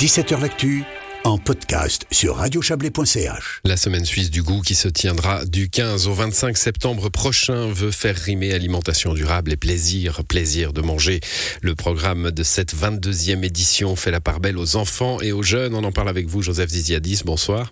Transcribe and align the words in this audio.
17h 0.00 0.40
L'actu 0.40 0.82
en 1.24 1.36
podcast 1.36 2.06
sur 2.10 2.36
radiochablais.ch. 2.36 3.60
La 3.66 3.76
semaine 3.76 4.06
suisse 4.06 4.30
du 4.30 4.42
goût 4.42 4.62
qui 4.62 4.74
se 4.74 4.88
tiendra 4.88 5.44
du 5.44 5.68
15 5.68 6.08
au 6.08 6.14
25 6.14 6.56
septembre 6.56 7.10
prochain 7.10 7.66
veut 7.66 7.90
faire 7.90 8.16
rimer 8.16 8.54
alimentation 8.54 9.12
durable 9.12 9.52
et 9.52 9.58
plaisir, 9.58 10.24
plaisir 10.24 10.72
de 10.72 10.80
manger. 10.80 11.20
Le 11.60 11.74
programme 11.74 12.30
de 12.30 12.42
cette 12.42 12.74
22e 12.74 13.44
édition 13.44 13.94
fait 13.94 14.10
la 14.10 14.22
part 14.22 14.40
belle 14.40 14.56
aux 14.56 14.76
enfants 14.76 15.20
et 15.20 15.32
aux 15.32 15.42
jeunes. 15.42 15.74
On 15.74 15.84
en 15.84 15.92
parle 15.92 16.08
avec 16.08 16.28
vous, 16.28 16.40
Joseph 16.40 16.70
Ziziadis. 16.70 17.20
Bonsoir. 17.26 17.70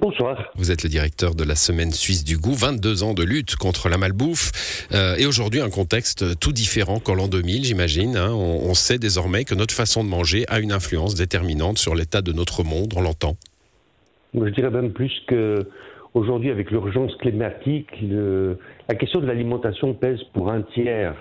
Bonsoir. 0.00 0.50
Vous 0.56 0.70
êtes 0.70 0.82
le 0.82 0.88
directeur 0.88 1.34
de 1.34 1.44
la 1.44 1.54
Semaine 1.54 1.92
Suisse 1.92 2.24
du 2.24 2.38
Goût, 2.38 2.54
22 2.54 3.02
ans 3.02 3.14
de 3.14 3.22
lutte 3.22 3.56
contre 3.56 3.88
la 3.88 3.98
malbouffe. 3.98 4.88
Euh, 4.92 5.16
et 5.16 5.26
aujourd'hui, 5.26 5.60
un 5.60 5.70
contexte 5.70 6.38
tout 6.40 6.52
différent 6.52 6.98
qu'en 6.98 7.14
l'an 7.14 7.28
2000, 7.28 7.64
j'imagine. 7.64 8.16
Hein. 8.16 8.32
On, 8.32 8.74
sait 8.74 8.98
désormais 8.98 9.44
que 9.44 9.54
notre 9.54 9.74
façon 9.74 10.04
de 10.04 10.08
manger 10.08 10.44
a 10.48 10.58
une 10.60 10.72
influence 10.72 11.14
déterminante 11.14 11.78
sur 11.78 11.94
l'état 11.94 12.20
de 12.20 12.32
notre 12.32 12.64
monde, 12.64 12.92
on 12.96 13.00
l'entend. 13.00 13.36
Je 14.34 14.50
dirais 14.50 14.70
même 14.70 14.92
plus 14.92 15.12
que 15.28 15.66
aujourd'hui, 16.14 16.50
avec 16.50 16.70
l'urgence 16.70 17.14
climatique, 17.16 17.88
la 18.88 18.94
question 18.94 19.20
de 19.20 19.26
l'alimentation 19.26 19.94
pèse 19.94 20.20
pour 20.34 20.50
un 20.50 20.62
tiers 20.62 21.14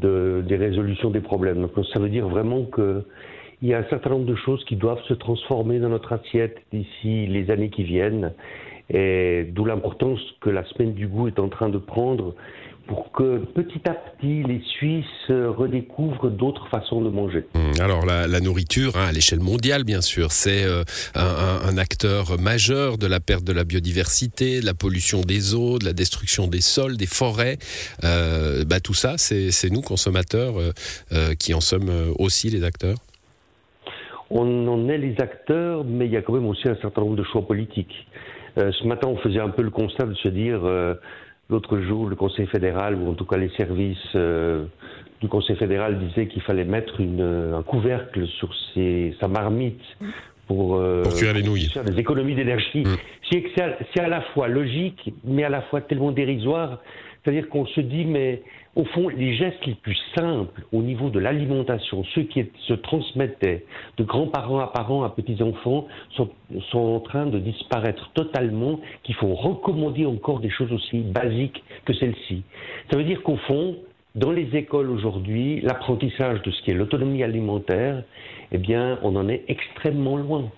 des 0.00 0.56
résolutions 0.56 1.10
des 1.10 1.20
problèmes. 1.20 1.60
Donc 1.60 1.72
ça 1.92 1.98
veut 1.98 2.08
dire 2.08 2.28
vraiment 2.28 2.64
que 2.64 3.02
il 3.62 3.68
y 3.68 3.74
a 3.74 3.78
un 3.78 3.84
certain 3.88 4.10
nombre 4.10 4.26
de 4.26 4.34
choses 4.34 4.64
qui 4.64 4.76
doivent 4.76 5.02
se 5.08 5.14
transformer 5.14 5.78
dans 5.78 5.88
notre 5.88 6.12
assiette 6.12 6.58
d'ici 6.72 7.26
les 7.26 7.50
années 7.50 7.70
qui 7.70 7.84
viennent. 7.84 8.32
Et 8.88 9.48
d'où 9.50 9.64
l'importance 9.64 10.20
que 10.40 10.50
la 10.50 10.64
semaine 10.64 10.92
du 10.92 11.08
goût 11.08 11.26
est 11.26 11.40
en 11.40 11.48
train 11.48 11.68
de 11.68 11.78
prendre 11.78 12.34
pour 12.86 13.10
que 13.10 13.38
petit 13.38 13.80
à 13.88 13.94
petit 13.94 14.44
les 14.44 14.62
Suisses 14.78 15.28
redécouvrent 15.28 16.30
d'autres 16.30 16.68
façons 16.68 17.00
de 17.00 17.10
manger. 17.10 17.44
Hum, 17.54 17.72
alors 17.80 18.06
la, 18.06 18.40
nourriture, 18.40 18.96
hein, 18.96 19.06
à 19.08 19.12
l'échelle 19.12 19.40
mondiale 19.40 19.84
bien 19.84 20.00
sûr, 20.00 20.32
c'est 20.32 20.64
euh, 20.64 20.84
un, 21.14 21.76
acteur 21.78 22.38
majeur 22.38 22.96
de 22.96 23.06
la 23.06 23.20
perte 23.20 23.44
de 23.44 23.52
la 23.52 23.64
biodiversité, 23.64 24.60
de 24.60 24.66
la 24.66 24.74
pollution 24.74 25.22
des 25.22 25.54
eaux, 25.54 25.78
de 25.78 25.84
la 25.84 25.92
destruction 25.92 26.46
des 26.46 26.60
sols, 26.60 26.96
des 26.96 27.06
forêts. 27.06 27.58
Euh, 28.04 28.64
bah, 28.64 28.80
tout 28.80 28.94
ça, 28.94 29.14
c'est 29.18 29.70
nous 29.70 29.82
consommateurs 29.82 30.54
euh, 31.12 31.34
qui 31.34 31.54
en 31.54 31.60
sommes 31.60 31.90
aussi 32.18 32.50
les 32.50 32.62
acteurs 32.62 32.98
on 34.30 34.66
en 34.68 34.88
est 34.88 34.98
les 34.98 35.14
acteurs, 35.20 35.84
mais 35.84 36.06
il 36.06 36.12
y 36.12 36.16
a 36.16 36.22
quand 36.22 36.32
même 36.32 36.46
aussi 36.46 36.68
un 36.68 36.76
certain 36.76 37.02
nombre 37.02 37.16
de 37.16 37.22
choix 37.22 37.42
politiques. 37.42 38.06
Euh, 38.58 38.72
ce 38.72 38.86
matin, 38.86 39.08
on 39.08 39.16
faisait 39.16 39.40
un 39.40 39.50
peu 39.50 39.62
le 39.62 39.70
constat 39.70 40.04
de 40.04 40.14
se 40.14 40.28
dire, 40.28 40.60
euh, 40.64 40.94
l'autre 41.50 41.78
jour, 41.80 42.08
le 42.08 42.16
Conseil 42.16 42.46
fédéral, 42.46 42.94
ou 42.96 43.10
en 43.10 43.14
tout 43.14 43.26
cas 43.26 43.36
les 43.36 43.50
services 43.50 43.98
euh, 44.14 44.64
du 45.20 45.28
Conseil 45.28 45.56
fédéral 45.56 45.98
disaient 45.98 46.26
qu'il 46.26 46.42
fallait 46.42 46.64
mettre 46.64 47.00
une, 47.00 47.52
un 47.54 47.62
couvercle 47.62 48.26
sur 48.26 48.50
ses, 48.74 49.14
sa 49.20 49.28
marmite 49.28 49.82
pour, 50.46 50.80
pour 51.02 51.14
cuire 51.14 51.34
les 51.34 51.42
nouilles. 51.42 51.68
Faire 51.70 51.84
des 51.84 51.98
économies 51.98 52.34
d'énergie. 52.34 52.84
Mm. 52.84 53.40
C'est 53.54 54.00
à 54.00 54.08
la 54.08 54.20
fois 54.20 54.48
logique, 54.48 55.12
mais 55.24 55.44
à 55.44 55.48
la 55.48 55.62
fois 55.62 55.80
tellement 55.80 56.12
dérisoire. 56.12 56.80
C'est-à-dire 57.26 57.48
qu'on 57.48 57.66
se 57.66 57.80
dit, 57.80 58.04
mais 58.04 58.42
au 58.76 58.84
fond, 58.84 59.08
les 59.08 59.34
gestes 59.34 59.66
les 59.66 59.74
plus 59.74 59.98
simples 60.14 60.62
au 60.72 60.80
niveau 60.80 61.10
de 61.10 61.18
l'alimentation, 61.18 62.04
ceux 62.14 62.22
qui 62.22 62.46
se 62.68 62.74
transmettaient 62.74 63.64
de 63.96 64.04
grands-parents 64.04 64.60
à 64.60 64.68
parents 64.68 65.02
à 65.02 65.10
petits-enfants, 65.10 65.88
sont, 66.10 66.28
sont, 66.70 66.78
en 66.78 67.00
train 67.00 67.26
de 67.26 67.40
disparaître 67.40 68.12
totalement, 68.14 68.78
qu'il 69.02 69.16
faut 69.16 69.34
recommander 69.34 70.06
encore 70.06 70.38
des 70.38 70.50
choses 70.50 70.72
aussi 70.72 71.00
basiques 71.00 71.64
que 71.84 71.94
celles-ci. 71.94 72.44
Ça 72.92 72.96
veut 72.96 73.04
dire 73.04 73.24
qu'au 73.24 73.38
fond, 73.48 73.74
dans 74.14 74.30
les 74.30 74.54
écoles 74.54 74.90
aujourd'hui, 74.90 75.60
l'apprentissage 75.62 76.42
de 76.42 76.52
ce 76.52 76.62
qui 76.62 76.70
est 76.70 76.74
l'autonomie 76.74 77.24
alimentaire, 77.24 78.04
eh 78.52 78.58
bien, 78.58 79.00
on 79.02 79.16
en 79.16 79.28
est 79.28 79.42
extrêmement 79.48 80.16
loin. 80.16 80.48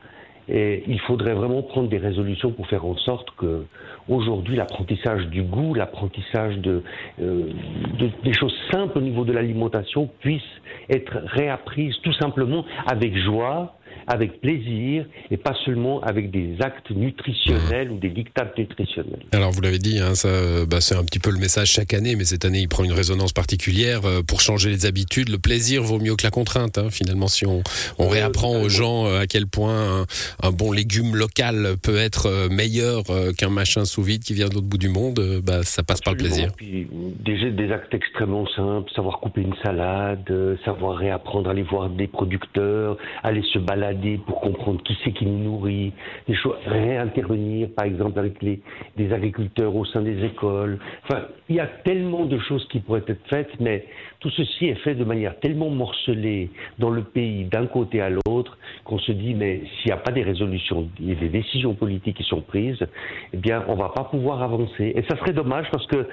Il 0.48 1.00
faudrait 1.06 1.34
vraiment 1.34 1.62
prendre 1.62 1.88
des 1.88 1.98
résolutions 1.98 2.52
pour 2.52 2.66
faire 2.68 2.84
en 2.84 2.96
sorte 2.96 3.28
que 3.36 3.64
aujourd'hui 4.08 4.56
l'apprentissage 4.56 5.26
du 5.26 5.42
goût, 5.42 5.74
l'apprentissage 5.74 6.58
de, 6.58 6.82
euh, 7.20 7.50
de, 7.98 8.10
des 8.24 8.32
choses 8.32 8.54
simples 8.70 8.98
au 8.98 9.00
niveau 9.02 9.24
de 9.24 9.32
l'alimentation 9.32 10.08
puisse 10.20 10.42
être 10.88 11.18
réapprise 11.26 11.94
tout 12.02 12.12
simplement 12.14 12.64
avec 12.86 13.16
joie, 13.16 13.74
avec 14.06 14.40
plaisir 14.40 15.06
et 15.30 15.36
pas 15.36 15.54
seulement 15.64 16.00
avec 16.00 16.30
des 16.30 16.56
actes 16.60 16.90
nutritionnels 16.90 17.90
ou 17.90 17.98
des 17.98 18.10
dictats 18.10 18.50
nutritionnels. 18.56 19.20
Alors 19.32 19.52
vous 19.52 19.60
l'avez 19.60 19.78
dit, 19.78 19.98
hein, 20.00 20.14
ça, 20.14 20.28
bah, 20.66 20.80
c'est 20.80 20.94
un 20.94 21.04
petit 21.04 21.18
peu 21.18 21.30
le 21.30 21.38
message 21.38 21.68
chaque 21.68 21.94
année, 21.94 22.16
mais 22.16 22.24
cette 22.24 22.44
année 22.44 22.60
il 22.60 22.68
prend 22.68 22.84
une 22.84 22.92
résonance 22.92 23.32
particulière 23.32 24.00
euh, 24.04 24.22
pour 24.22 24.40
changer 24.40 24.70
les 24.70 24.86
habitudes. 24.86 25.28
Le 25.28 25.38
plaisir 25.38 25.82
vaut 25.82 25.98
mieux 25.98 26.16
que 26.16 26.24
la 26.24 26.30
contrainte. 26.30 26.78
Hein, 26.78 26.90
finalement, 26.90 27.28
si 27.28 27.46
on, 27.46 27.62
on 27.98 28.06
euh, 28.06 28.08
réapprend 28.08 28.60
aux 28.60 28.68
gens 28.68 29.06
euh, 29.06 29.20
à 29.20 29.26
quel 29.26 29.46
point 29.46 30.04
un, 30.42 30.50
bon 30.50 30.72
légume 30.72 31.14
local 31.14 31.76
peut 31.82 31.96
être 31.96 32.48
meilleur 32.50 33.04
qu'un 33.36 33.50
machin 33.50 33.84
sous 33.84 34.02
vide 34.02 34.22
qui 34.22 34.34
vient 34.34 34.48
de 34.48 34.54
l'autre 34.54 34.66
bout 34.66 34.78
du 34.78 34.88
monde, 34.88 35.20
bah, 35.44 35.62
ça 35.62 35.82
passe 35.82 36.00
par 36.00 36.14
le 36.14 36.18
plaisir. 36.18 36.52
Puis, 36.56 36.88
des, 37.20 37.50
des 37.50 37.72
actes 37.72 37.92
extrêmement 37.94 38.46
simples, 38.56 38.90
savoir 38.94 39.20
couper 39.20 39.42
une 39.42 39.54
salade, 39.62 40.30
savoir 40.64 40.96
réapprendre 40.96 41.48
à 41.48 41.52
aller 41.52 41.62
voir 41.62 41.90
des 41.90 42.08
producteurs, 42.08 42.96
aller 43.22 43.42
se 43.52 43.58
balader 43.58 43.77
pour 44.26 44.40
comprendre 44.40 44.82
qui 44.82 44.96
c'est 45.04 45.12
qui 45.12 45.26
nous 45.26 45.38
nourrit, 45.38 45.92
des 46.26 46.34
choses, 46.34 46.56
réintervenir 46.66 47.68
par 47.76 47.86
exemple 47.86 48.18
avec 48.18 48.42
les, 48.42 48.60
des 48.96 49.12
agriculteurs 49.12 49.74
au 49.74 49.84
sein 49.84 50.02
des 50.02 50.24
écoles. 50.24 50.78
Enfin, 51.04 51.26
il 51.48 51.56
y 51.56 51.60
a 51.60 51.66
tellement 51.66 52.26
de 52.26 52.38
choses 52.38 52.66
qui 52.68 52.80
pourraient 52.80 53.04
être 53.06 53.26
faites, 53.28 53.50
mais 53.60 53.86
tout 54.20 54.30
ceci 54.30 54.66
est 54.66 54.74
fait 54.76 54.94
de 54.94 55.04
manière 55.04 55.38
tellement 55.40 55.70
morcelée 55.70 56.50
dans 56.78 56.90
le 56.90 57.02
pays 57.02 57.44
d'un 57.44 57.66
côté 57.66 58.00
à 58.00 58.10
l'autre 58.10 58.58
qu'on 58.84 58.98
se 58.98 59.12
dit 59.12 59.34
mais 59.34 59.60
s'il 59.60 59.86
n'y 59.86 59.92
a 59.92 59.98
pas 59.98 60.12
des 60.12 60.22
résolutions 60.22 60.88
et 61.00 61.14
des 61.14 61.28
décisions 61.28 61.74
politiques 61.74 62.16
qui 62.16 62.24
sont 62.24 62.40
prises, 62.40 62.84
eh 63.32 63.36
bien 63.36 63.64
on 63.68 63.74
va 63.74 63.90
pas 63.90 64.04
pouvoir 64.04 64.42
avancer. 64.42 64.92
Et 64.94 65.02
ça 65.08 65.16
serait 65.18 65.32
dommage 65.32 65.66
parce 65.70 65.86
que 65.86 66.06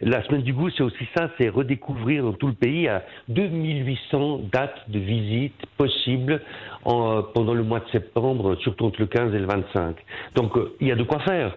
la 0.00 0.22
semaine 0.24 0.42
du 0.42 0.52
goût, 0.52 0.70
c'est 0.70 0.82
aussi 0.82 1.06
ça, 1.16 1.30
c'est 1.38 1.48
redécouvrir 1.48 2.22
dans 2.22 2.32
tout 2.32 2.46
le 2.46 2.52
pays 2.52 2.88
à 2.88 3.04
2800 3.28 4.42
dates 4.52 4.88
de 4.88 4.98
visite 4.98 5.54
possibles 5.76 6.40
en, 6.84 7.22
pendant 7.22 7.54
le 7.54 7.62
mois 7.62 7.80
de 7.80 7.88
septembre, 7.90 8.56
surtout 8.56 8.86
entre 8.86 9.00
le 9.00 9.06
15 9.06 9.34
et 9.34 9.38
le 9.38 9.46
25. 9.46 9.96
Donc 10.34 10.56
euh, 10.56 10.74
il 10.80 10.88
y 10.88 10.92
a 10.92 10.96
de 10.96 11.02
quoi 11.02 11.20
faire. 11.20 11.56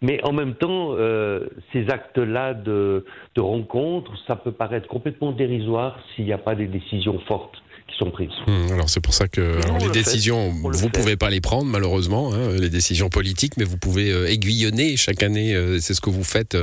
Mais 0.00 0.20
en 0.24 0.32
même 0.32 0.54
temps, 0.54 0.94
euh, 0.94 1.46
ces 1.72 1.88
actes-là 1.88 2.54
de, 2.54 3.04
de 3.36 3.40
rencontre, 3.40 4.12
ça 4.26 4.34
peut 4.34 4.50
paraître 4.50 4.88
complètement 4.88 5.30
dérisoire 5.30 5.96
s'il 6.14 6.24
n'y 6.24 6.32
a 6.32 6.38
pas 6.38 6.56
des 6.56 6.66
décisions 6.66 7.20
fortes 7.20 7.61
sont 7.98 8.10
prises. 8.10 8.30
Hmm, 8.46 8.72
alors 8.72 8.88
c'est 8.88 9.00
pour 9.00 9.14
ça 9.14 9.28
que 9.28 9.58
les 9.80 9.90
décisions, 9.90 10.50
vous 10.50 10.70
ne 10.70 10.90
pouvez 10.90 11.16
pas 11.16 11.30
les 11.30 11.40
prendre 11.40 11.64
malheureusement, 11.64 12.32
hein, 12.32 12.52
les 12.52 12.70
décisions 12.70 13.08
politiques, 13.08 13.56
mais 13.56 13.64
vous 13.64 13.76
pouvez 13.76 14.10
euh, 14.10 14.30
aiguillonner 14.30 14.96
chaque 14.96 15.22
année. 15.22 15.54
Euh, 15.54 15.78
c'est 15.80 15.94
ce 15.94 16.00
que 16.00 16.10
vous 16.10 16.24
faites, 16.24 16.56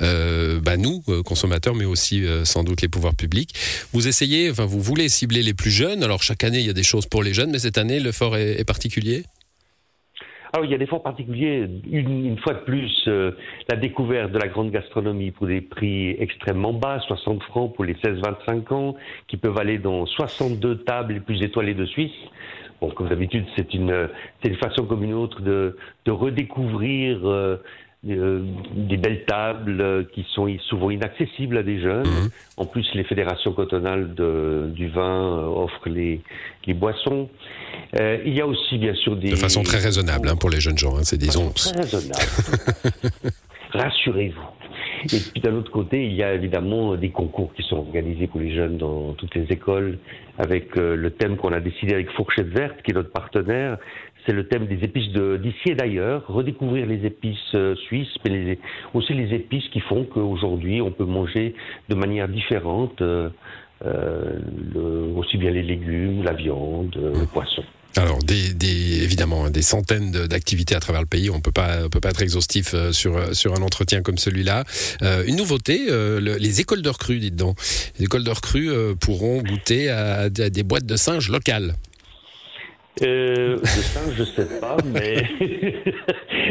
euh, 0.00 0.60
bah, 0.60 0.76
nous 0.76 1.02
consommateurs, 1.24 1.74
mais 1.74 1.84
aussi 1.84 2.24
sans 2.44 2.64
doute 2.64 2.82
les 2.82 2.88
pouvoirs 2.88 3.14
publics. 3.14 3.54
Vous 3.92 4.08
essayez, 4.08 4.50
enfin 4.50 4.64
vous 4.64 4.80
voulez 4.80 5.08
cibler 5.08 5.42
les 5.42 5.54
plus 5.54 5.70
jeunes. 5.70 6.02
Alors 6.02 6.22
chaque 6.22 6.44
année 6.44 6.60
il 6.60 6.66
y 6.66 6.70
a 6.70 6.74
des 6.74 6.82
choses 6.82 7.06
pour 7.06 7.22
les 7.22 7.34
jeunes, 7.34 7.50
mais 7.50 7.58
cette 7.58 7.78
année 7.78 8.00
l'effort 8.00 8.36
est 8.36 8.64
particulier? 8.64 9.24
Ah 10.56 10.60
oui, 10.60 10.68
il 10.68 10.70
y 10.70 10.74
a 10.76 10.78
des 10.78 10.86
fonds 10.86 11.00
particuliers. 11.00 11.68
Une, 11.90 12.38
fois 12.38 12.54
de 12.54 12.60
plus, 12.60 13.08
euh, 13.08 13.32
la 13.68 13.74
découverte 13.74 14.30
de 14.30 14.38
la 14.38 14.46
grande 14.46 14.70
gastronomie 14.70 15.32
pour 15.32 15.48
des 15.48 15.60
prix 15.60 16.10
extrêmement 16.10 16.72
bas, 16.72 17.00
60 17.08 17.42
francs 17.42 17.74
pour 17.74 17.84
les 17.84 17.94
16-25 17.94 18.72
ans, 18.72 18.94
qui 19.26 19.36
peuvent 19.36 19.58
aller 19.58 19.78
dans 19.78 20.06
62 20.06 20.84
tables 20.84 21.14
les 21.14 21.18
plus 21.18 21.42
étoilées 21.42 21.74
de 21.74 21.84
Suisse. 21.84 22.12
Bon, 22.80 22.88
comme 22.90 23.08
d'habitude, 23.08 23.46
c'est 23.56 23.74
une, 23.74 24.08
une 24.44 24.56
façon 24.58 24.84
comme 24.86 25.02
une 25.02 25.14
autre 25.14 25.40
de, 25.42 25.76
de 26.04 26.12
redécouvrir 26.12 27.28
euh, 27.28 27.56
euh, 28.06 28.42
des 28.74 28.98
belles 28.98 29.24
tables 29.24 29.80
euh, 29.80 30.04
qui 30.12 30.26
sont 30.34 30.46
souvent 30.68 30.90
inaccessibles 30.90 31.56
à 31.56 31.62
des 31.62 31.80
jeunes. 31.80 32.06
Mhm. 32.06 32.30
En 32.58 32.66
plus, 32.66 32.86
les 32.94 33.04
fédérations 33.04 33.52
cantonales 33.52 34.14
de, 34.14 34.70
du 34.74 34.88
vin 34.88 35.38
euh, 35.38 35.46
offrent 35.46 35.88
les, 35.88 36.20
les 36.66 36.74
boissons. 36.74 37.30
il 37.98 38.34
y 38.34 38.42
a 38.42 38.46
aussi, 38.46 38.76
bien 38.76 38.94
sûr, 38.94 39.16
des... 39.16 39.30
De 39.30 39.36
façon 39.36 39.62
très 39.62 39.78
raisonnable 39.78 40.28
hein, 40.28 40.36
pour 40.36 40.50
les 40.50 40.60
jeunes 40.60 40.76
gens, 40.76 40.96
hein, 40.96 41.04
c'est 41.04 41.16
des 41.16 41.34
onces. 41.38 41.72
Très 41.72 41.80
raisonnable. 41.80 42.20
Rassurez-vous. 43.72 45.12
Et 45.12 45.20
puis 45.20 45.40
d'un 45.40 45.54
autre 45.54 45.70
côté, 45.70 46.04
il 46.04 46.14
y 46.14 46.22
a 46.22 46.34
évidemment 46.34 46.96
des 46.96 47.10
concours 47.10 47.52
qui 47.54 47.62
sont 47.62 47.76
organisés 47.76 48.26
pour 48.26 48.40
les 48.40 48.54
jeunes 48.54 48.78
dans 48.78 49.12
toutes 49.14 49.34
les 49.34 49.44
écoles, 49.50 49.98
avec 50.38 50.76
le 50.76 51.10
thème 51.10 51.36
qu'on 51.36 51.52
a 51.52 51.60
décidé 51.60 51.94
avec 51.94 52.10
Fourchette 52.12 52.48
Verte, 52.48 52.76
qui 52.82 52.92
est 52.92 52.94
notre 52.94 53.12
partenaire, 53.12 53.76
c'est 54.26 54.32
le 54.32 54.46
thème 54.46 54.66
des 54.66 54.82
épices 54.84 55.08
d'ici 55.12 55.70
et 55.70 55.74
d'ailleurs, 55.74 56.24
redécouvrir 56.28 56.86
les 56.86 57.04
épices 57.06 57.54
euh, 57.54 57.74
suisses, 57.86 58.14
mais 58.24 58.58
aussi 58.94 59.12
les 59.12 59.34
épices 59.34 59.68
qui 59.72 59.80
font 59.80 60.04
qu'aujourd'hui 60.04 60.80
on 60.80 60.90
peut 60.90 61.04
manger 61.04 61.54
de 61.88 61.94
manière 61.94 62.28
différente 62.28 63.02
euh, 63.02 63.28
euh, 63.84 65.12
aussi 65.16 65.36
bien 65.36 65.50
les 65.50 65.62
légumes, 65.62 66.22
la 66.22 66.32
viande, 66.32 66.96
le 66.96 67.26
poisson. 67.26 67.62
Alors, 67.96 68.18
évidemment, 68.28 69.44
hein, 69.44 69.50
des 69.50 69.62
centaines 69.62 70.10
d'activités 70.10 70.74
à 70.74 70.80
travers 70.80 71.00
le 71.00 71.06
pays. 71.06 71.30
On 71.30 71.40
peut 71.40 71.52
pas, 71.52 71.88
peut 71.88 72.00
pas 72.00 72.10
être 72.10 72.22
exhaustif 72.22 72.74
sur 72.90 73.16
un 73.16 73.62
entretien 73.62 74.02
comme 74.02 74.18
celui-là. 74.18 74.64
une 75.28 75.36
nouveauté, 75.36 75.86
les 76.20 76.60
écoles 76.60 76.82
de 76.82 76.88
recrues, 76.88 77.20
dites 77.20 77.36
donc. 77.36 77.56
Les 78.00 78.06
écoles 78.06 78.28
recrues 78.28 78.68
pourront 79.00 79.42
goûter 79.42 79.90
à, 79.90 80.28
des 80.28 80.62
boîtes 80.64 80.86
de 80.86 80.96
singes 80.96 81.28
locales. 81.28 81.76
Euh, 83.02 83.58
ça, 83.64 84.00
je 84.12 84.20
ne 84.20 84.24
sais 84.24 84.60
pas, 84.60 84.76
mais 84.92 85.24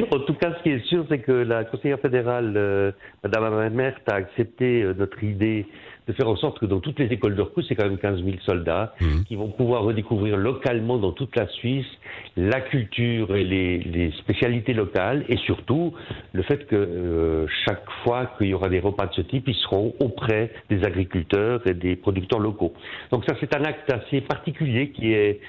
en 0.12 0.20
tout 0.20 0.34
cas, 0.34 0.54
ce 0.58 0.64
qui 0.64 0.70
est 0.72 0.86
sûr, 0.86 1.06
c'est 1.08 1.20
que 1.20 1.32
la 1.32 1.64
conseillère 1.64 2.00
fédérale, 2.00 2.54
euh, 2.58 2.92
Madame 3.24 3.54
Amert, 3.54 3.96
a 4.08 4.16
accepté 4.16 4.84
euh, 4.84 4.94
notre 4.94 5.24
idée 5.24 5.66
de 6.08 6.14
faire 6.14 6.28
en 6.28 6.36
sorte 6.36 6.60
que 6.60 6.66
dans 6.66 6.80
toutes 6.80 7.00
les 7.00 7.08
écoles 7.08 7.36
de 7.36 7.42
recrues, 7.42 7.64
c'est 7.64 7.76
quand 7.76 7.86
même 7.86 7.98
15 7.98 8.24
000 8.24 8.38
soldats 8.46 8.94
mmh. 9.00 9.24
qui 9.26 9.38
vont 9.38 9.48
pouvoir 9.50 9.84
redécouvrir 9.84 10.36
localement 10.36 10.98
dans 10.98 11.14
toute 11.14 11.34
la 11.38 11.48
Suisse 11.48 11.88
la 12.36 12.62
culture 12.62 13.36
et 13.36 13.44
les, 13.44 13.78
les 13.80 14.12
spécialités 14.14 14.74
locales 14.74 15.24
et 15.30 15.38
surtout 15.38 15.94
le 16.34 16.44
fait 16.44 16.66
que 16.68 16.76
euh, 16.76 17.46
chaque 17.66 17.86
fois 18.04 18.32
qu'il 18.38 18.48
y 18.48 18.54
aura 18.54 18.70
des 18.70 18.80
repas 18.80 19.06
de 19.08 19.14
ce 19.14 19.22
type, 19.22 19.48
ils 19.48 19.56
seront 19.56 19.94
auprès 20.00 20.52
des 20.70 20.84
agriculteurs 20.84 21.66
et 21.68 21.74
des 21.74 21.96
producteurs 21.96 22.40
locaux. 22.40 22.74
Donc 23.12 23.24
ça, 23.26 23.36
c'est 23.40 23.56
un 23.56 23.64
acte 23.64 23.90
assez 23.92 24.22
particulier 24.22 24.90
qui 24.90 25.14
est 25.14 25.40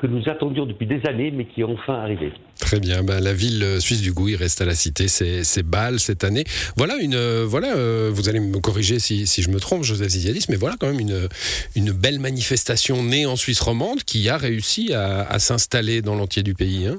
que 0.00 0.06
nous 0.06 0.28
attendions 0.28 0.64
depuis 0.64 0.86
des 0.86 1.04
années, 1.06 1.30
mais 1.30 1.44
qui 1.44 1.60
est 1.60 1.64
enfin 1.64 1.94
arrivé. 1.94 2.32
Très 2.58 2.80
bien. 2.80 3.02
Ben, 3.02 3.20
la 3.20 3.34
ville 3.34 3.62
euh, 3.62 3.80
suisse 3.80 4.00
du 4.00 4.12
goût, 4.12 4.28
il 4.28 4.36
reste 4.36 4.62
à 4.62 4.64
la 4.64 4.74
cité, 4.74 5.08
c'est 5.08 5.62
Bâle 5.62 5.98
cette 5.98 6.24
année. 6.24 6.44
Voilà 6.76 6.96
une, 6.96 7.14
euh, 7.14 7.44
voilà. 7.46 7.76
Euh, 7.76 8.10
vous 8.12 8.28
allez 8.28 8.40
me 8.40 8.58
corriger 8.60 8.98
si, 8.98 9.26
si, 9.26 9.42
je 9.42 9.50
me 9.50 9.60
trompe, 9.60 9.82
Joseph 9.82 10.08
Ziziadis, 10.08 10.46
mais 10.48 10.56
voilà 10.56 10.76
quand 10.80 10.86
même 10.86 11.00
une, 11.00 11.28
une 11.76 11.92
belle 11.92 12.18
manifestation 12.18 13.02
née 13.02 13.26
en 13.26 13.36
Suisse 13.36 13.60
romande 13.60 14.02
qui 14.04 14.28
a 14.28 14.38
réussi 14.38 14.94
à, 14.94 15.20
à 15.20 15.38
s'installer 15.38 16.00
dans 16.00 16.14
l'entier 16.14 16.42
du 16.42 16.54
pays. 16.54 16.86
Hein 16.86 16.98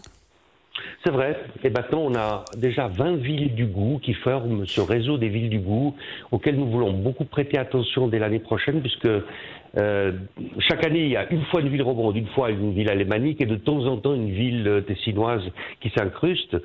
c'est 1.04 1.12
vrai. 1.12 1.40
Et 1.64 1.70
maintenant, 1.70 2.02
on 2.02 2.16
a 2.16 2.46
déjà 2.56 2.88
20 2.88 3.16
villes 3.18 3.56
du 3.56 3.66
goût 3.66 4.00
qui 4.04 4.14
forment 4.14 4.66
ce 4.68 4.82
réseau 4.82 5.18
des 5.18 5.30
villes 5.30 5.50
du 5.50 5.60
goût 5.60 5.96
auquel 6.32 6.56
nous 6.56 6.70
voulons 6.70 6.94
beaucoup 6.94 7.26
prêter 7.26 7.58
attention 7.58 8.08
dès 8.08 8.20
l'année 8.20 8.40
prochaine 8.40 8.82
puisque 8.82 9.08
euh, 9.78 10.12
chaque 10.60 10.86
année, 10.86 11.04
il 11.04 11.12
y 11.12 11.16
a 11.16 11.32
une 11.32 11.44
fois 11.46 11.62
une 11.62 11.70
ville 11.70 11.82
romande, 11.82 12.18
une 12.18 12.28
fois 12.28 12.52
une 12.52 12.74
ville 12.74 12.90
alémanique 12.90 13.42
et 13.42 13.46
de 13.46 13.56
temps 13.56 13.86
en 13.86 13.98
temps 13.98 14.14
une 14.14 14.32
ville 14.32 14.68
euh, 14.68 14.82
tessinoise 14.82 15.44
qui 15.80 15.90
s'incruste. 15.90 16.58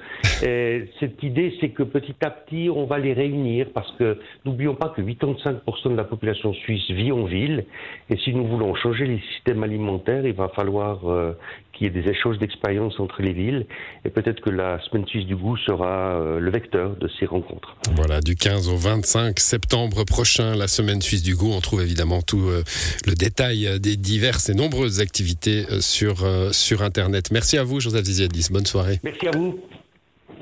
Et 0.45 0.91
cette 0.99 1.23
idée, 1.23 1.55
c'est 1.61 1.71
que 1.71 1.83
petit 1.83 2.17
à 2.23 2.31
petit, 2.31 2.69
on 2.69 2.85
va 2.87 2.99
les 2.99 3.13
réunir 3.13 3.69
parce 3.73 3.91
que 3.93 4.19
n'oublions 4.45 4.75
pas 4.75 4.89
que 4.89 5.03
85% 5.03 5.93
de 5.93 5.97
la 5.97 6.05
population 6.05 6.53
suisse 6.53 6.91
vit 6.91 7.13
en 7.13 7.25
ville 7.25 7.65
et 8.11 8.17
si 8.19 8.33
nous 8.33 8.47
voulons 8.47 8.75
changer 8.75 9.07
les 9.07 9.21
systèmes 9.35 9.63
alimentaires, 9.63 10.27
il 10.27 10.35
va 10.35 10.49
falloir 10.49 11.09
euh, 11.09 11.33
qu'il 11.73 11.87
y 11.87 11.91
ait 11.91 12.03
des 12.03 12.09
échanges 12.09 12.39
d'expériences 12.39 12.99
entre 12.99 13.23
les 13.23 13.33
villes. 13.33 13.67
Et 14.05 14.11
peut-être 14.11 14.41
que 14.41 14.51
la 14.51 14.81
Semaine 14.81 15.07
suisse 15.07 15.27
du 15.27 15.37
goût 15.37 15.57
sera 15.57 16.21
euh, 16.21 16.39
le 16.39 16.51
vecteur 16.51 16.97
de 16.97 17.09
ces 17.19 17.27
rencontres. 17.27 17.77
Voilà, 17.95 18.21
du 18.21 18.35
15 18.35 18.69
au 18.69 18.77
25 18.77 19.39
septembre 19.39 20.05
prochain, 20.05 20.55
la 20.55 20.69
Semaine 20.69 21.03
suisse 21.03 21.23
du 21.23 21.35
goût. 21.35 21.53
On 21.53 21.61
trouve 21.61 21.83
évidemment 21.83 22.23
tout 22.23 22.49
euh, 22.49 22.63
le 23.07 23.15
détail 23.15 23.79
des 23.81 23.97
diverses 23.97 24.49
et 24.49 24.55
nombreuses 24.55 25.01
activités 25.01 25.67
euh, 25.71 25.81
sur, 25.81 26.27
sur 26.53 26.83
Internet. 26.83 27.31
Merci 27.31 27.59
à 27.59 27.65
vous, 27.65 27.81
Joseph 27.81 28.05
Ziziadis. 28.05 28.49
Bonne 28.51 28.67
soirée. 28.67 29.01
Merci 29.03 29.29
à 29.29 29.31
vous. 29.37 29.61